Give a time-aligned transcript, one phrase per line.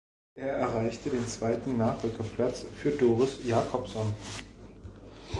[0.33, 4.15] Er erreichte den zweiten Nachrückerplatz für Doris Jakobsen.